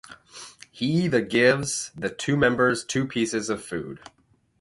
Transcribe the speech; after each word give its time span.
He 0.71 1.07
the 1.07 1.21
gives 1.21 1.91
the 1.93 2.09
two 2.09 2.35
members 2.35 2.83
two 2.83 3.07
pieces 3.07 3.51
of 3.51 3.63
food. 3.63 3.99